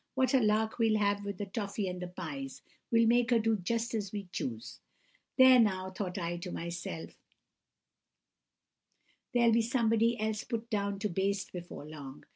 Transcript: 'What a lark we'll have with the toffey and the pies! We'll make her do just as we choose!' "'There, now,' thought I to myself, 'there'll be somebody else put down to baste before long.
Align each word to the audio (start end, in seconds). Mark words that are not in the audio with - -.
'What 0.15 0.33
a 0.33 0.39
lark 0.41 0.79
we'll 0.79 0.97
have 0.97 1.23
with 1.23 1.37
the 1.37 1.45
toffey 1.45 1.87
and 1.87 2.01
the 2.01 2.07
pies! 2.07 2.63
We'll 2.89 3.05
make 3.05 3.29
her 3.29 3.37
do 3.37 3.55
just 3.57 3.93
as 3.93 4.11
we 4.11 4.27
choose!' 4.31 4.79
"'There, 5.37 5.59
now,' 5.59 5.91
thought 5.91 6.17
I 6.17 6.37
to 6.37 6.51
myself, 6.51 7.11
'there'll 9.31 9.51
be 9.53 9.61
somebody 9.61 10.19
else 10.19 10.43
put 10.43 10.71
down 10.71 10.97
to 11.01 11.07
baste 11.09 11.53
before 11.53 11.85
long. 11.87 12.23